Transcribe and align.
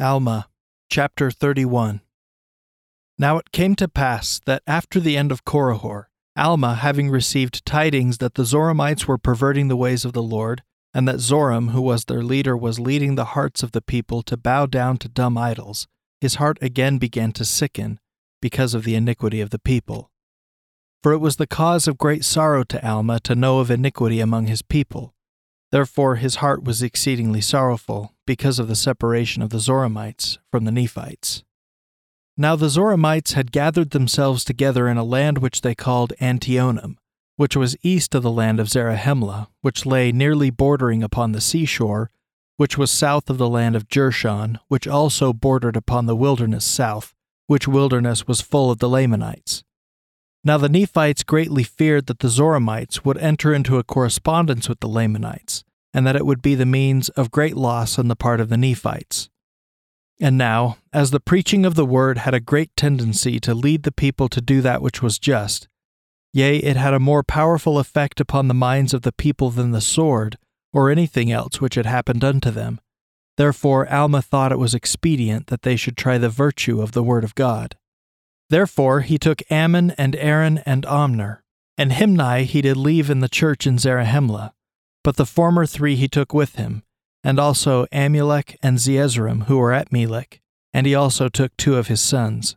Alma, 0.00 0.48
chapter 0.88 1.30
31. 1.30 2.00
Now 3.18 3.36
it 3.36 3.52
came 3.52 3.74
to 3.76 3.86
pass 3.86 4.40
that 4.46 4.62
after 4.66 4.98
the 4.98 5.14
end 5.14 5.30
of 5.30 5.44
Korihor, 5.44 6.06
Alma, 6.34 6.76
having 6.76 7.10
received 7.10 7.66
tidings 7.66 8.16
that 8.16 8.32
the 8.32 8.44
Zoramites 8.44 9.06
were 9.06 9.18
perverting 9.18 9.68
the 9.68 9.76
ways 9.76 10.06
of 10.06 10.14
the 10.14 10.22
Lord, 10.22 10.62
and 10.94 11.06
that 11.06 11.16
Zoram, 11.16 11.72
who 11.72 11.82
was 11.82 12.06
their 12.06 12.22
leader, 12.22 12.56
was 12.56 12.80
leading 12.80 13.14
the 13.14 13.36
hearts 13.36 13.62
of 13.62 13.72
the 13.72 13.82
people 13.82 14.22
to 14.22 14.38
bow 14.38 14.64
down 14.64 14.96
to 14.98 15.08
dumb 15.08 15.36
idols, 15.36 15.86
his 16.18 16.36
heart 16.36 16.56
again 16.62 16.96
began 16.96 17.32
to 17.32 17.44
sicken 17.44 18.00
because 18.40 18.72
of 18.72 18.84
the 18.84 18.94
iniquity 18.94 19.42
of 19.42 19.50
the 19.50 19.58
people. 19.58 20.10
For 21.02 21.12
it 21.12 21.18
was 21.18 21.36
the 21.36 21.46
cause 21.46 21.86
of 21.86 21.98
great 21.98 22.24
sorrow 22.24 22.64
to 22.64 22.86
Alma 22.86 23.20
to 23.20 23.34
know 23.34 23.58
of 23.58 23.70
iniquity 23.70 24.20
among 24.20 24.46
his 24.46 24.62
people. 24.62 25.14
Therefore 25.72 26.16
his 26.16 26.36
heart 26.36 26.64
was 26.64 26.82
exceedingly 26.82 27.40
sorrowful 27.40 28.14
because 28.26 28.58
of 28.58 28.68
the 28.68 28.76
separation 28.76 29.42
of 29.42 29.50
the 29.50 29.58
Zoramites 29.58 30.38
from 30.50 30.64
the 30.64 30.72
Nephites. 30.72 31.44
Now 32.36 32.56
the 32.56 32.68
Zoramites 32.68 33.34
had 33.34 33.52
gathered 33.52 33.90
themselves 33.90 34.44
together 34.44 34.88
in 34.88 34.96
a 34.96 35.04
land 35.04 35.38
which 35.38 35.60
they 35.60 35.74
called 35.74 36.12
Antionum, 36.20 36.96
which 37.36 37.56
was 37.56 37.76
east 37.82 38.14
of 38.14 38.22
the 38.22 38.30
land 38.30 38.58
of 38.58 38.68
Zarahemla, 38.68 39.48
which 39.60 39.86
lay 39.86 40.10
nearly 40.10 40.50
bordering 40.50 41.02
upon 41.02 41.32
the 41.32 41.40
seashore, 41.40 42.10
which 42.56 42.76
was 42.76 42.90
south 42.90 43.30
of 43.30 43.38
the 43.38 43.48
land 43.48 43.76
of 43.76 43.88
Jershon, 43.88 44.58
which 44.68 44.88
also 44.88 45.32
bordered 45.32 45.76
upon 45.76 46.06
the 46.06 46.16
wilderness 46.16 46.64
south, 46.64 47.14
which 47.46 47.68
wilderness 47.68 48.26
was 48.26 48.40
full 48.40 48.70
of 48.70 48.78
the 48.78 48.88
Lamanites. 48.88 49.64
Now 50.42 50.56
the 50.56 50.68
Nephites 50.68 51.22
greatly 51.22 51.62
feared 51.62 52.06
that 52.06 52.20
the 52.20 52.28
Zoramites 52.28 53.04
would 53.04 53.18
enter 53.18 53.52
into 53.52 53.76
a 53.76 53.84
correspondence 53.84 54.68
with 54.68 54.80
the 54.80 54.88
Lamanites, 54.88 55.64
and 55.92 56.06
that 56.06 56.16
it 56.16 56.24
would 56.24 56.40
be 56.40 56.54
the 56.54 56.64
means 56.64 57.10
of 57.10 57.30
great 57.30 57.56
loss 57.56 57.98
on 57.98 58.08
the 58.08 58.16
part 58.16 58.40
of 58.40 58.48
the 58.48 58.56
Nephites. 58.56 59.28
And 60.18 60.38
now, 60.38 60.78
as 60.92 61.10
the 61.10 61.20
preaching 61.20 61.64
of 61.66 61.74
the 61.74 61.86
word 61.86 62.18
had 62.18 62.34
a 62.34 62.40
great 62.40 62.74
tendency 62.76 63.40
to 63.40 63.54
lead 63.54 63.82
the 63.82 63.92
people 63.92 64.28
to 64.28 64.40
do 64.40 64.60
that 64.60 64.82
which 64.82 65.02
was 65.02 65.18
just, 65.18 65.68
yea, 66.32 66.56
it 66.58 66.76
had 66.76 66.94
a 66.94 67.00
more 67.00 67.22
powerful 67.22 67.78
effect 67.78 68.20
upon 68.20 68.48
the 68.48 68.54
minds 68.54 68.94
of 68.94 69.02
the 69.02 69.12
people 69.12 69.50
than 69.50 69.72
the 69.72 69.80
sword, 69.80 70.38
or 70.72 70.90
anything 70.90 71.32
else 71.32 71.60
which 71.60 71.74
had 71.74 71.86
happened 71.86 72.22
unto 72.22 72.50
them. 72.50 72.80
Therefore 73.36 73.90
Alma 73.92 74.22
thought 74.22 74.52
it 74.52 74.58
was 74.58 74.74
expedient 74.74 75.46
that 75.48 75.62
they 75.62 75.76
should 75.76 75.96
try 75.96 76.18
the 76.18 76.28
virtue 76.28 76.80
of 76.80 76.92
the 76.92 77.02
word 77.02 77.24
of 77.24 77.34
God. 77.34 77.76
Therefore 78.50 79.00
he 79.00 79.16
took 79.16 79.42
Ammon 79.50 79.92
and 79.92 80.14
Aaron 80.16 80.58
and 80.66 80.84
Omner, 80.84 81.38
and 81.78 81.92
Himni 81.92 82.44
he 82.44 82.60
did 82.60 82.76
leave 82.76 83.08
in 83.08 83.20
the 83.20 83.28
church 83.28 83.66
in 83.66 83.78
Zarahemla, 83.78 84.52
but 85.02 85.16
the 85.16 85.24
former 85.24 85.64
three 85.66 85.96
he 85.96 86.08
took 86.08 86.34
with 86.34 86.56
him, 86.56 86.82
and 87.22 87.38
also 87.38 87.86
Amulek 87.86 88.56
and 88.62 88.78
Zeezrom 88.78 89.44
who 89.44 89.56
were 89.56 89.72
at 89.72 89.92
Melech, 89.92 90.40
and 90.74 90.86
he 90.86 90.94
also 90.94 91.28
took 91.28 91.56
two 91.56 91.76
of 91.76 91.86
his 91.86 92.00
sons. 92.00 92.56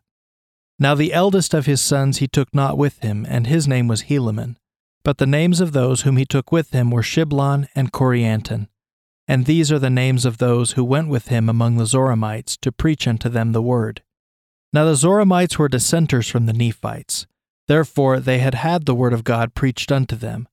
Now 0.79 0.95
the 0.95 1.13
eldest 1.13 1.53
of 1.53 1.67
his 1.67 1.79
sons 1.79 2.17
he 2.17 2.27
took 2.27 2.53
not 2.53 2.77
with 2.77 2.99
him, 2.99 3.25
and 3.29 3.45
his 3.45 3.67
name 3.67 3.87
was 3.87 4.03
Helaman. 4.03 4.55
But 5.03 5.17
the 5.17 5.27
names 5.27 5.61
of 5.61 5.73
those 5.73 6.01
whom 6.01 6.17
he 6.17 6.25
took 6.25 6.51
with 6.51 6.71
him 6.71 6.89
were 6.89 7.03
Shiblon 7.03 7.67
and 7.75 7.91
Corianton. 7.91 8.67
And 9.27 9.45
these 9.45 9.71
are 9.71 9.79
the 9.79 9.89
names 9.89 10.25
of 10.25 10.39
those 10.39 10.71
who 10.71 10.83
went 10.83 11.09
with 11.09 11.27
him 11.27 11.49
among 11.49 11.77
the 11.77 11.85
Zoramites 11.85 12.57
to 12.61 12.71
preach 12.71 13.07
unto 13.07 13.29
them 13.29 13.51
the 13.51 13.61
word. 13.61 14.01
Now 14.73 14.85
the 14.85 14.95
Zoramites 14.95 15.59
were 15.59 15.69
dissenters 15.69 16.27
from 16.27 16.47
the 16.47 16.53
Nephites. 16.53 17.27
Therefore 17.67 18.19
they 18.19 18.39
had 18.39 18.55
had 18.55 18.85
the 18.85 18.95
word 18.95 19.13
of 19.13 19.23
God 19.23 19.53
preached 19.53 19.91
unto 19.91 20.15
them. 20.15 20.47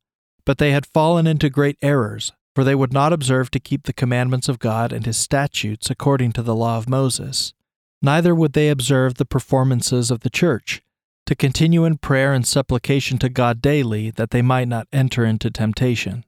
But 0.44 0.58
they 0.58 0.72
had 0.72 0.86
fallen 0.86 1.27
into 1.27 1.48
great 1.48 1.78
errors, 1.80 2.32
for 2.54 2.62
they 2.62 2.74
would 2.74 2.92
not 2.92 3.12
observe 3.12 3.50
to 3.52 3.60
keep 3.60 3.84
the 3.84 3.92
commandments 3.92 4.48
of 4.48 4.58
God 4.58 4.92
and 4.92 5.06
his 5.06 5.16
statutes 5.16 5.88
according 5.90 6.32
to 6.32 6.42
the 6.42 6.54
law 6.54 6.77
of 6.77 6.88
Moses. 6.88 7.54
Neither 8.02 8.34
would 8.34 8.52
they 8.52 8.68
observe 8.68 9.14
the 9.14 9.24
performances 9.24 10.10
of 10.10 10.20
the 10.20 10.30
church, 10.30 10.82
to 11.27 11.34
continue 11.34 11.84
in 11.84 11.98
prayer 11.98 12.32
and 12.32 12.46
supplication 12.46 13.18
to 13.18 13.28
God 13.28 13.62
daily, 13.62 14.11
that 14.11 14.30
they 14.30 14.42
might 14.42 14.68
not 14.68 14.89
enter 14.92 15.24
into 15.24 15.50
temptation. 15.50 16.24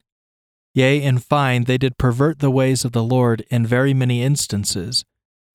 Yea, 0.73 1.01
in 1.01 1.17
fine, 1.17 1.65
they 1.65 1.77
did 1.77 1.97
pervert 1.97 2.39
the 2.39 2.51
ways 2.51 2.85
of 2.85 2.91
the 2.91 3.03
Lord 3.03 3.45
in 3.49 3.65
very 3.65 3.93
many 3.93 4.23
instances 4.23 5.05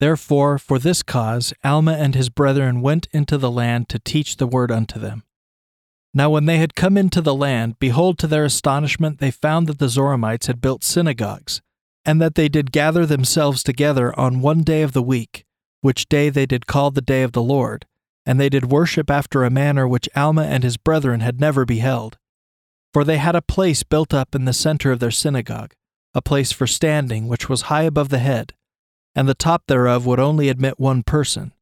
Therefore, 0.01 0.59
for 0.59 0.79
this 0.79 1.03
cause, 1.03 1.53
Alma 1.65 1.93
and 1.93 2.15
his 2.15 2.29
brethren 2.29 2.81
went 2.81 3.09
into 3.13 3.37
the 3.37 3.51
land 3.51 3.89
to 3.89 3.99
teach 3.99 4.37
the 4.37 4.47
word 4.47 4.71
unto 4.71 4.99
them. 4.99 5.25
Now, 6.15 6.31
when 6.31 6.47
they 6.47 6.59
had 6.59 6.77
come 6.77 6.97
into 6.97 7.21
the 7.21 7.35
land, 7.35 7.79
behold, 7.79 8.19
to 8.19 8.27
their 8.27 8.45
astonishment, 8.45 9.19
they 9.19 9.31
found 9.31 9.67
that 9.67 9.79
the 9.79 9.89
Zoramites 9.89 10.47
had 10.47 10.61
built 10.61 10.85
synagogues, 10.85 11.61
and 12.05 12.21
that 12.21 12.37
they 12.37 12.49
did 12.49 12.73
gather 12.73 13.05
themselves 13.05 13.63
together 13.63 14.19
on 14.19 14.41
one 14.41 14.63
day 14.63 14.83
of 14.83 14.93
the 14.93 15.03
week, 15.03 15.45
which 15.81 16.09
day 16.09 16.31
they 16.31 16.47
did 16.47 16.67
call 16.67 16.91
the 16.91 17.03
day 17.03 17.23
of 17.23 17.33
the 17.33 17.43
Lord, 17.43 17.85
and 18.25 18.41
they 18.41 18.49
did 18.49 18.71
worship 18.71 19.11
after 19.11 19.45
a 19.45 19.51
manner 19.51 19.87
which 19.87 20.09
Alma 20.17 20.45
and 20.45 20.63
his 20.63 20.77
brethren 20.77 21.21
had 21.21 21.41
never 21.41 21.65
beheld. 21.65 22.19
For 22.95 23.05
they 23.05 23.19
had 23.19 23.37
a 23.37 23.43
place 23.43 23.83
built 23.83 24.15
up 24.15 24.35
in 24.35 24.45
the 24.45 24.53
center 24.53 24.93
of 24.93 25.01
their 25.01 25.11
synagogue, 25.11 25.75
a 26.15 26.23
place 26.23 26.53
for 26.53 26.67
standing, 26.67 27.29
which 27.29 27.49
was 27.49 27.63
high 27.63 27.83
above 27.83 28.09
the 28.09 28.19
head 28.19 28.55
and 29.19 29.29
the 29.29 29.35
top 29.35 29.67
thereof 29.67 30.07
would 30.07 30.21
only 30.21 30.49
admit 30.49 30.79
one 30.79 31.03
person. 31.03 31.53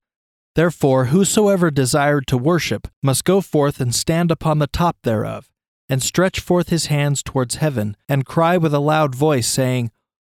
Therefore, 0.56 1.06
whosoever 1.06 1.70
desired 1.70 2.26
to 2.26 2.36
worship 2.36 2.86
must 3.02 3.24
go 3.24 3.40
forth 3.40 3.80
and 3.80 3.94
stand 3.94 4.30
upon 4.30 4.58
the 4.58 4.66
top 4.66 4.98
thereof, 5.04 5.50
and 5.88 6.02
stretch 6.02 6.38
forth 6.38 6.68
his 6.68 6.86
hands 6.86 7.22
towards 7.22 7.54
heaven, 7.54 7.96
and 8.10 8.26
cry 8.26 8.58
with 8.58 8.74
a 8.74 8.78
loud 8.78 9.14
voice, 9.14 9.48
saying, 9.48 9.90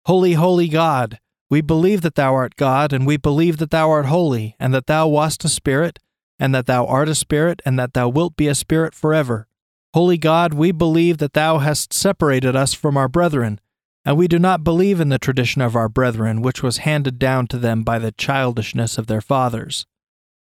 Holy, 0.06 0.32
holy 0.32 0.66
God! 0.66 1.21
We 1.49 1.61
believe 1.61 2.00
that 2.00 2.16
thou 2.16 2.34
art 2.34 2.56
God, 2.56 2.93
and 2.93 3.06
we 3.06 3.16
believe 3.19 3.59
that 3.59 3.71
thou 3.71 3.88
art 3.88 4.06
holy, 4.06 4.56
and 4.59 4.75
that 4.75 4.88
thou 4.88 5.06
wast 5.06 5.44
a 5.44 5.49
spirit, 5.49 6.00
and 6.41 6.53
that 6.56 6.66
thou 6.66 6.87
art 6.87 7.09
a 7.09 7.15
spirit, 7.15 7.62
and 7.65 7.78
that 7.78 7.94
thou 7.94 8.09
wilt 8.09 8.34
be 8.34 8.49
a 8.49 8.55
spirit 8.56 8.94
forever. 8.94 9.47
Holy 9.94 10.19
God, 10.19 10.55
we 10.55 10.72
believe 10.72 11.19
that 11.19 11.34
thou 11.34 11.59
hast 11.59 11.93
separated 11.93 12.56
us 12.56 12.75
from 12.75 12.97
our 12.97 13.09
brethren 13.09 13.61
and 14.05 14.17
we 14.17 14.27
do 14.27 14.39
not 14.39 14.65
believe 14.65 15.01
in 15.01 15.09
the 15.09 15.19
tradition 15.19 15.63
of 15.63 15.77
our 15.77 15.89
brethren, 15.89 16.43
which 16.43 16.63
was 16.63 16.79
handed 16.79 17.19
down 17.19 17.47
to 17.47 17.59
them 17.59 17.83
by 17.83 17.99
the 17.99 18.13
childishness 18.13 18.99
of 18.99 19.07
their 19.07 19.21
fathers. 19.21 19.87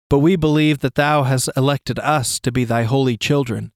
But 0.09 0.19
we 0.19 0.35
believe 0.35 0.79
that 0.79 0.95
thou 0.95 1.23
hast 1.23 1.49
elected 1.57 1.99
us 1.99 2.39
to 2.41 2.51
be 2.51 2.63
thy 2.63 2.83
holy 2.83 3.17
children, 3.17 3.71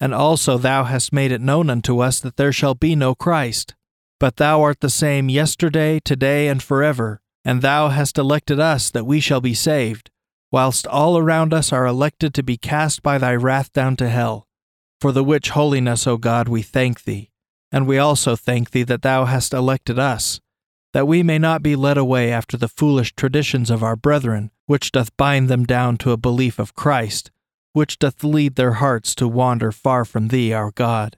and 0.00 0.14
also 0.14 0.58
thou 0.58 0.84
hast 0.84 1.12
made 1.12 1.32
it 1.32 1.40
known 1.40 1.68
unto 1.68 2.00
us 2.00 2.20
that 2.20 2.36
there 2.36 2.52
shall 2.52 2.74
be 2.74 2.94
no 2.94 3.14
Christ. 3.14 3.74
But 4.18 4.36
thou 4.36 4.62
art 4.62 4.80
the 4.80 4.90
same 4.90 5.28
yesterday, 5.28 6.00
today, 6.00 6.48
and 6.48 6.62
forever, 6.62 7.20
and 7.44 7.60
thou 7.60 7.88
hast 7.88 8.16
elected 8.16 8.58
us 8.58 8.90
that 8.90 9.04
we 9.04 9.20
shall 9.20 9.40
be 9.40 9.54
saved, 9.54 10.10
whilst 10.50 10.86
all 10.86 11.18
around 11.18 11.52
us 11.52 11.72
are 11.72 11.84
elected 11.84 12.32
to 12.34 12.42
be 12.42 12.56
cast 12.56 13.02
by 13.02 13.18
thy 13.18 13.34
wrath 13.34 13.72
down 13.72 13.96
to 13.96 14.08
hell. 14.08 14.46
For 15.00 15.12
the 15.12 15.24
which 15.24 15.50
holiness, 15.50 16.06
O 16.06 16.16
God, 16.16 16.48
we 16.48 16.62
thank 16.62 17.04
thee. 17.04 17.30
And 17.72 17.86
we 17.86 17.98
also 17.98 18.36
thank 18.36 18.70
thee 18.70 18.84
that 18.84 19.02
thou 19.02 19.24
hast 19.24 19.52
elected 19.52 19.98
us, 19.98 20.40
that 20.92 21.06
we 21.06 21.22
may 21.22 21.38
not 21.38 21.62
be 21.62 21.76
led 21.76 21.98
away 21.98 22.32
after 22.32 22.56
the 22.56 22.68
foolish 22.68 23.14
traditions 23.14 23.70
of 23.70 23.82
our 23.82 23.96
brethren, 23.96 24.50
which 24.66 24.92
doth 24.92 25.16
bind 25.16 25.48
them 25.48 25.64
down 25.64 25.96
to 25.98 26.12
a 26.12 26.16
belief 26.16 26.58
of 26.58 26.74
Christ, 26.74 27.30
which 27.72 27.98
doth 27.98 28.24
lead 28.24 28.54
their 28.54 28.74
hearts 28.74 29.14
to 29.16 29.28
wander 29.28 29.72
far 29.72 30.04
from 30.04 30.28
thee, 30.28 30.52
our 30.52 30.70
God. 30.70 31.16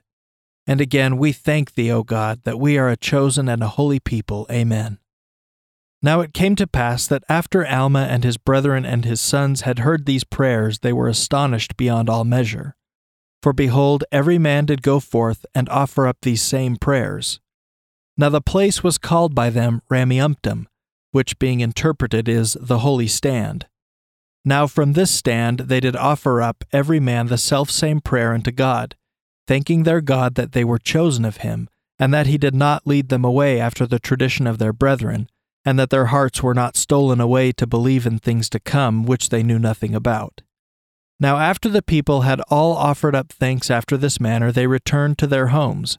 And 0.67 0.81
again 0.81 1.17
we 1.17 1.31
thank 1.31 1.73
thee, 1.73 1.91
O 1.91 2.03
God, 2.03 2.41
that 2.43 2.59
we 2.59 2.77
are 2.77 2.89
a 2.89 2.97
chosen 2.97 3.47
and 3.47 3.63
a 3.63 3.67
holy 3.69 3.99
people. 3.99 4.45
Amen. 4.51 4.99
Now 6.01 6.21
it 6.21 6.33
came 6.33 6.55
to 6.55 6.67
pass 6.67 7.07
that 7.07 7.23
after 7.27 7.65
Alma 7.65 8.07
and 8.09 8.23
his 8.23 8.37
brethren 8.37 8.85
and 8.85 9.03
his 9.03 9.19
sons 9.19 9.61
had 9.61 9.79
heard 9.79 10.05
these 10.05 10.23
prayers, 10.23 10.79
they 10.79 10.93
were 10.93 11.07
astonished 11.07 11.75
beyond 11.75 12.09
all 12.09 12.23
measure. 12.23 12.75
For 13.41 13.53
behold, 13.53 14.03
every 14.11 14.37
man 14.37 14.65
did 14.65 14.81
go 14.81 14.99
forth 14.99 15.45
and 15.55 15.69
offer 15.69 16.07
up 16.07 16.17
these 16.21 16.41
same 16.41 16.75
prayers. 16.75 17.39
Now 18.17 18.29
the 18.29 18.41
place 18.41 18.83
was 18.83 18.97
called 18.97 19.33
by 19.33 19.49
them 19.49 19.81
Rameumptom, 19.89 20.65
which 21.11 21.39
being 21.39 21.61
interpreted 21.61 22.27
is 22.27 22.57
the 22.59 22.79
holy 22.79 23.07
stand. 23.07 23.67
Now 24.43 24.67
from 24.67 24.93
this 24.93 25.11
stand 25.11 25.59
they 25.59 25.79
did 25.79 25.95
offer 25.95 26.41
up 26.41 26.63
every 26.73 26.99
man 26.99 27.27
the 27.27 27.37
selfsame 27.37 28.01
prayer 28.01 28.33
unto 28.33 28.51
God, 28.51 28.95
thanking 29.47 29.83
their 29.83 30.01
God 30.01 30.35
that 30.35 30.51
they 30.51 30.65
were 30.65 30.79
chosen 30.79 31.23
of 31.23 31.37
him, 31.37 31.69
and 31.97 32.13
that 32.13 32.27
he 32.27 32.37
did 32.37 32.55
not 32.55 32.85
lead 32.85 33.09
them 33.09 33.23
away 33.23 33.59
after 33.59 33.87
the 33.87 33.99
tradition 33.99 34.47
of 34.47 34.57
their 34.57 34.73
brethren, 34.73 35.29
and 35.63 35.79
that 35.79 35.89
their 35.89 36.07
hearts 36.07 36.43
were 36.43 36.53
not 36.53 36.77
stolen 36.77 37.21
away 37.21 37.51
to 37.53 37.67
believe 37.67 38.05
in 38.05 38.19
things 38.19 38.49
to 38.49 38.59
come 38.59 39.05
which 39.05 39.29
they 39.29 39.43
knew 39.43 39.59
nothing 39.59 39.95
about. 39.95 40.41
Now, 41.19 41.37
after 41.37 41.67
the 41.67 41.81
people 41.81 42.21
had 42.21 42.39
all 42.49 42.75
offered 42.77 43.13
up 43.13 43.31
thanks 43.31 43.69
after 43.69 43.97
this 43.97 44.19
manner, 44.19 44.51
they 44.51 44.67
returned 44.67 45.17
to 45.17 45.27
their 45.27 45.47
homes, 45.47 45.97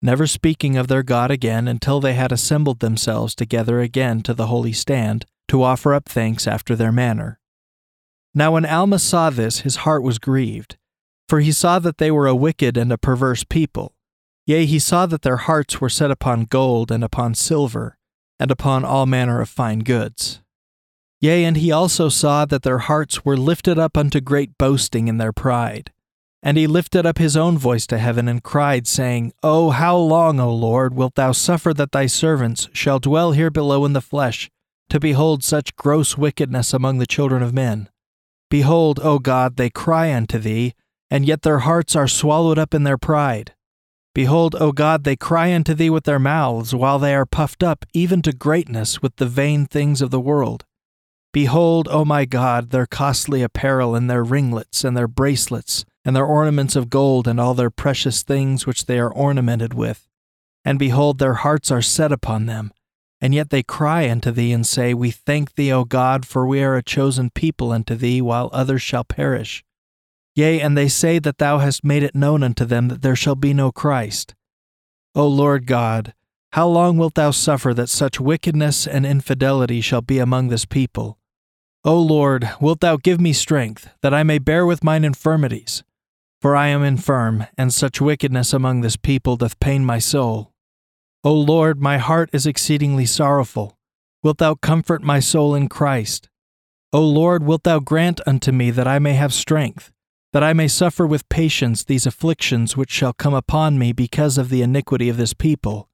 never 0.00 0.26
speaking 0.26 0.76
of 0.76 0.88
their 0.88 1.02
God 1.02 1.30
again 1.30 1.68
until 1.68 2.00
they 2.00 2.14
had 2.14 2.32
assembled 2.32 2.80
themselves 2.80 3.34
together 3.34 3.80
again 3.80 4.22
to 4.22 4.32
the 4.32 4.46
holy 4.46 4.72
stand 4.72 5.26
to 5.48 5.62
offer 5.62 5.92
up 5.92 6.08
thanks 6.08 6.46
after 6.46 6.74
their 6.74 6.92
manner. 6.92 7.38
Now, 8.34 8.52
when 8.52 8.64
Alma 8.64 8.98
saw 8.98 9.28
this, 9.28 9.60
his 9.60 9.76
heart 9.76 10.02
was 10.02 10.18
grieved, 10.18 10.78
for 11.28 11.40
he 11.40 11.52
saw 11.52 11.78
that 11.78 11.98
they 11.98 12.10
were 12.10 12.26
a 12.26 12.34
wicked 12.34 12.78
and 12.78 12.90
a 12.90 12.96
perverse 12.98 13.44
people. 13.44 13.94
Yea, 14.46 14.64
he 14.64 14.78
saw 14.78 15.06
that 15.06 15.22
their 15.22 15.36
hearts 15.36 15.80
were 15.80 15.90
set 15.90 16.10
upon 16.10 16.46
gold 16.46 16.90
and 16.90 17.04
upon 17.04 17.34
silver, 17.34 17.96
and 18.40 18.50
upon 18.50 18.84
all 18.84 19.06
manner 19.06 19.40
of 19.40 19.48
fine 19.48 19.80
goods. 19.80 20.41
Yea, 21.22 21.44
and 21.44 21.56
he 21.56 21.70
also 21.70 22.08
saw 22.08 22.44
that 22.44 22.64
their 22.64 22.78
hearts 22.78 23.24
were 23.24 23.36
lifted 23.36 23.78
up 23.78 23.96
unto 23.96 24.20
great 24.20 24.58
boasting 24.58 25.06
in 25.06 25.18
their 25.18 25.32
pride. 25.32 25.92
And 26.42 26.56
he 26.56 26.66
lifted 26.66 27.06
up 27.06 27.18
his 27.18 27.36
own 27.36 27.56
voice 27.56 27.86
to 27.86 27.98
heaven 27.98 28.26
and 28.26 28.42
cried, 28.42 28.88
saying, 28.88 29.32
O 29.40 29.70
how 29.70 29.96
long, 29.96 30.40
O 30.40 30.52
Lord, 30.52 30.94
wilt 30.94 31.14
thou 31.14 31.30
suffer 31.30 31.72
that 31.74 31.92
thy 31.92 32.06
servants 32.06 32.68
shall 32.72 32.98
dwell 32.98 33.30
here 33.30 33.52
below 33.52 33.84
in 33.84 33.92
the 33.92 34.00
flesh, 34.00 34.50
to 34.88 34.98
behold 34.98 35.44
such 35.44 35.76
gross 35.76 36.18
wickedness 36.18 36.74
among 36.74 36.98
the 36.98 37.06
children 37.06 37.40
of 37.40 37.54
men? 37.54 37.88
Behold, 38.50 38.98
O 39.04 39.20
God, 39.20 39.56
they 39.56 39.70
cry 39.70 40.12
unto 40.12 40.40
thee, 40.40 40.74
and 41.08 41.24
yet 41.24 41.42
their 41.42 41.60
hearts 41.60 41.94
are 41.94 42.08
swallowed 42.08 42.58
up 42.58 42.74
in 42.74 42.82
their 42.82 42.98
pride. 42.98 43.54
Behold, 44.12 44.56
O 44.58 44.72
God, 44.72 45.04
they 45.04 45.14
cry 45.14 45.54
unto 45.54 45.72
thee 45.72 45.88
with 45.88 46.02
their 46.02 46.18
mouths, 46.18 46.74
while 46.74 46.98
they 46.98 47.14
are 47.14 47.24
puffed 47.24 47.62
up 47.62 47.86
even 47.92 48.22
to 48.22 48.32
greatness 48.32 49.00
with 49.00 49.14
the 49.16 49.26
vain 49.26 49.66
things 49.66 50.02
of 50.02 50.10
the 50.10 50.18
world. 50.18 50.64
Behold, 51.32 51.88
O 51.90 52.04
my 52.04 52.26
God, 52.26 52.70
their 52.70 52.86
costly 52.86 53.42
apparel, 53.42 53.94
and 53.94 54.10
their 54.10 54.22
ringlets, 54.22 54.84
and 54.84 54.94
their 54.94 55.08
bracelets, 55.08 55.84
and 56.04 56.14
their 56.14 56.26
ornaments 56.26 56.76
of 56.76 56.90
gold, 56.90 57.26
and 57.26 57.40
all 57.40 57.54
their 57.54 57.70
precious 57.70 58.22
things 58.22 58.66
which 58.66 58.84
they 58.84 58.98
are 58.98 59.12
ornamented 59.12 59.72
with. 59.72 60.08
And 60.62 60.78
behold, 60.78 61.18
their 61.18 61.34
hearts 61.34 61.70
are 61.70 61.80
set 61.80 62.12
upon 62.12 62.46
them. 62.46 62.72
And 63.20 63.34
yet 63.34 63.50
they 63.50 63.62
cry 63.62 64.10
unto 64.10 64.30
thee, 64.30 64.52
and 64.52 64.66
say, 64.66 64.92
We 64.92 65.10
thank 65.10 65.54
thee, 65.54 65.72
O 65.72 65.84
God, 65.84 66.26
for 66.26 66.46
we 66.46 66.62
are 66.62 66.76
a 66.76 66.82
chosen 66.82 67.30
people 67.30 67.72
unto 67.72 67.94
thee, 67.94 68.20
while 68.20 68.50
others 68.52 68.82
shall 68.82 69.04
perish. 69.04 69.64
Yea, 70.34 70.60
and 70.60 70.76
they 70.76 70.88
say 70.88 71.18
that 71.18 71.38
thou 71.38 71.58
hast 71.58 71.84
made 71.84 72.02
it 72.02 72.14
known 72.14 72.42
unto 72.42 72.64
them 72.64 72.88
that 72.88 73.00
there 73.00 73.16
shall 73.16 73.36
be 73.36 73.54
no 73.54 73.72
Christ. 73.72 74.34
O 75.14 75.26
Lord 75.26 75.66
God, 75.66 76.14
how 76.52 76.68
long 76.68 76.98
wilt 76.98 77.14
thou 77.14 77.30
suffer 77.30 77.72
that 77.72 77.88
such 77.88 78.20
wickedness 78.20 78.86
and 78.86 79.06
infidelity 79.06 79.80
shall 79.80 80.02
be 80.02 80.18
among 80.18 80.48
this 80.48 80.66
people? 80.66 81.18
O 81.84 82.00
Lord, 82.00 82.48
wilt 82.60 82.78
thou 82.78 82.96
give 82.96 83.20
me 83.20 83.32
strength, 83.32 83.88
that 84.02 84.14
I 84.14 84.22
may 84.22 84.38
bear 84.38 84.64
with 84.64 84.84
mine 84.84 85.02
infirmities? 85.02 85.82
For 86.40 86.54
I 86.54 86.68
am 86.68 86.84
infirm, 86.84 87.46
and 87.58 87.74
such 87.74 88.00
wickedness 88.00 88.52
among 88.52 88.82
this 88.82 88.94
people 88.96 89.36
doth 89.36 89.58
pain 89.58 89.84
my 89.84 89.98
soul. 89.98 90.52
O 91.24 91.34
Lord, 91.34 91.82
my 91.82 91.98
heart 91.98 92.30
is 92.32 92.46
exceedingly 92.46 93.04
sorrowful. 93.04 93.76
Wilt 94.22 94.38
thou 94.38 94.54
comfort 94.54 95.02
my 95.02 95.18
soul 95.18 95.56
in 95.56 95.68
Christ? 95.68 96.28
O 96.92 97.00
Lord, 97.00 97.42
wilt 97.42 97.64
thou 97.64 97.80
grant 97.80 98.20
unto 98.28 98.52
me 98.52 98.70
that 98.70 98.86
I 98.86 99.00
may 99.00 99.14
have 99.14 99.34
strength, 99.34 99.90
that 100.32 100.44
I 100.44 100.52
may 100.52 100.68
suffer 100.68 101.04
with 101.04 101.28
patience 101.28 101.82
these 101.82 102.06
afflictions 102.06 102.76
which 102.76 102.92
shall 102.92 103.12
come 103.12 103.34
upon 103.34 103.76
me 103.76 103.92
because 103.92 104.38
of 104.38 104.50
the 104.50 104.62
iniquity 104.62 105.08
of 105.08 105.16
this 105.16 105.34
people? 105.34 105.88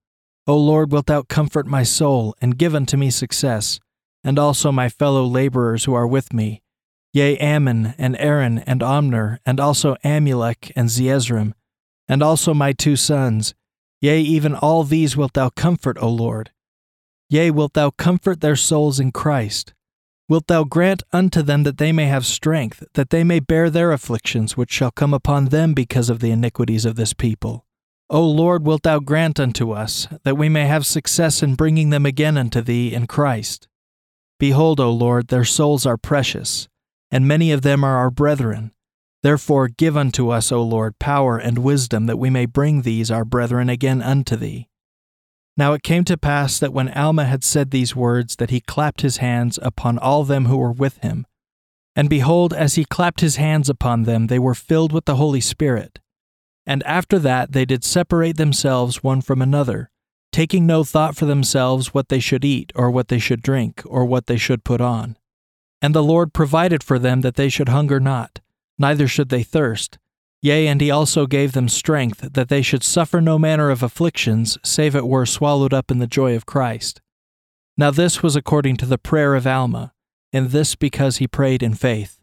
O 0.47 0.55
Lord, 0.55 0.93
wilt 0.93 1.07
thou 1.07 1.23
comfort 1.23 1.67
my 1.67 1.83
soul, 1.83 2.35
and 2.43 2.59
give 2.59 2.75
unto 2.75 2.99
me 2.99 3.09
success? 3.09 3.81
And 4.29 4.39
also 4.39 4.71
my 4.71 4.91
fellow 4.91 5.25
laborers 5.25 5.85
who 5.85 5.95
are 5.95 6.07
with 6.07 6.35
me, 6.35 6.61
yea, 7.15 7.39
Ammon 7.39 7.95
and 7.97 8.15
Aaron 8.19 8.59
and 8.59 8.83
Omner, 8.83 9.39
and 9.47 9.59
also 9.59 9.97
Amulek 10.05 10.71
and 10.77 10.91
Zeezrom, 10.91 11.55
and 12.07 12.23
also 12.23 12.53
my 12.53 12.75
two 12.75 12.95
sons, 12.95 13.55
yea, 14.03 14.21
even 14.21 14.55
all 14.55 14.85
these 14.85 15.17
wilt 15.17 15.33
thou 15.33 15.49
comfort, 15.49 15.97
O 16.03 16.11
Lord. 16.11 16.51
Yea, 17.31 17.51
wilt 17.51 17.73
thou 17.73 17.89
comfort 17.89 18.43
their 18.43 18.55
souls 18.55 19.01
in 19.01 19.13
Christ? 19.13 19.73
Wilt 20.29 20.47
thou 20.49 20.63
grant 20.63 21.03
unto 21.11 21.41
them 21.41 21.63
that 21.63 21.79
they 21.79 21.91
may 21.91 22.05
have 22.05 22.27
strength, 22.27 22.85
that 22.93 23.09
they 23.09 23.25
may 23.25 23.41
bear 23.41 23.71
their 23.71 23.93
afflictions 23.93 24.59
which 24.59 24.71
shall 24.71 24.91
come 24.91 25.15
upon 25.15 25.47
them 25.47 25.73
because 25.73 26.11
of 26.11 26.21
the 26.21 26.31
iniquities 26.31 26.85
of 26.85 26.97
this 26.97 27.15
people? 27.15 27.65
O 28.11 28.29
Lord, 28.29 28.67
wilt 28.67 28.83
thou 28.83 28.99
grant 28.99 29.41
unto 29.41 29.71
us 29.71 30.07
that 30.25 30.37
we 30.37 30.51
may 30.51 30.67
have 30.67 30.85
success 30.85 31.43
in 31.43 31.55
bringing 31.55 31.89
them 31.89 32.05
again 32.05 32.37
unto 32.37 32.61
thee 32.61 32.93
in 32.93 33.07
Christ? 33.07 33.69
Behold, 34.39 34.79
O 34.79 34.91
Lord, 34.91 35.29
their 35.29 35.45
souls 35.45 35.85
are 35.85 35.97
precious, 35.97 36.69
and 37.11 37.27
many 37.27 37.51
of 37.51 37.63
them 37.63 37.83
are 37.83 37.97
our 37.97 38.11
brethren. 38.11 38.73
Therefore 39.23 39.69
give 39.69 39.97
unto 39.97 40.31
us, 40.31 40.53
O 40.53 40.63
Lord, 40.63 40.99
power 40.99 41.39
and 41.39 41.59
wisdom, 41.59 42.07
that 42.07 42.19
we 42.19 42.31
may 42.31 42.47
bring 42.47 42.83
these 42.83 43.11
our 43.11 43.25
brethren 43.25 43.69
again 43.69 44.01
unto 44.01 44.37
thee. 44.37 44.69
Now 45.57 45.73
it 45.73 45.83
came 45.83 46.05
to 46.05 46.17
pass 46.17 46.61
that 46.61 46.73
when 46.73 46.89
Alma 46.91 47.25
had 47.25 47.43
said 47.43 47.73
these 47.73 47.97
words, 47.97 48.37
that 48.37 48.51
he 48.51 48.61
clapped 48.61 49.01
his 49.01 49.17
hands 49.17 49.59
upon 49.61 49.99
all 49.99 50.23
them 50.23 50.45
who 50.45 50.57
were 50.57 50.71
with 50.71 50.99
him. 50.99 51.27
And 51.97 52.09
behold, 52.09 52.55
as 52.55 52.77
he 52.77 52.85
clapped 52.85 53.23
his 53.23 53.37
hands 53.37 53.69
upon 53.69 54.05
them, 54.05 54.29
they 54.29 54.39
were 54.39 54.55
filled 54.55 54.93
with 54.93 55.05
the 55.05 55.17
Holy 55.17 55.41
Spirit. 55.41 55.99
And 56.65 56.85
after 56.85 57.19
that 57.19 57.51
they 57.51 57.65
did 57.65 57.83
separate 57.83 58.37
themselves 58.37 59.03
one 59.03 59.21
from 59.21 59.43
another 59.43 59.91
taking 60.39 60.67
no 60.67 60.85
thought 60.85 61.17
for 61.17 61.27
themselves 61.27 61.93
what 61.93 62.11
they 62.11 62.21
should 62.21 62.45
eat, 62.45 62.71
or 62.77 62.93
what 62.93 63.09
they 63.09 63.19
should 63.19 63.43
drink, 63.43 63.83
or 63.85 64.05
what 64.05 64.29
they 64.29 64.37
should 64.37 64.63
put 64.63 64.81
on. 64.81 65.17
And 65.83 65.93
the 65.93 66.01
Lord 66.01 66.33
provided 66.33 66.85
for 66.85 66.97
them 66.97 67.23
that 67.23 67.35
they 67.35 67.49
should 67.49 67.71
hunger 67.71 67.99
not, 67.99 68.39
neither 68.79 69.09
should 69.09 69.31
they 69.31 69.43
thirst. 69.43 69.99
Yea, 70.41 70.69
and 70.69 70.81
he 70.81 70.93
also 70.93 71.27
gave 71.27 71.55
them 71.55 71.69
strength, 71.69 72.21
that 72.35 72.49
they 72.49 72.63
should 72.63 72.85
suffer 72.85 73.21
no 73.21 73.37
manner 73.37 73.69
of 73.69 73.83
afflictions, 73.83 74.57
save 74.63 74.95
it 74.95 75.09
were 75.09 75.27
swallowed 75.27 75.75
up 75.75 75.91
in 75.91 75.99
the 75.99 76.07
joy 76.07 76.37
of 76.37 76.47
Christ. 76.47 77.01
Now 77.77 77.91
this 77.91 78.23
was 78.23 78.37
according 78.37 78.77
to 78.77 78.87
the 78.87 78.97
prayer 78.97 79.35
of 79.35 79.45
Alma, 79.45 79.93
and 80.33 80.51
this 80.51 80.77
because 80.77 81.17
he 81.17 81.27
prayed 81.27 81.65
in 81.65 81.75
faith. 81.75 82.18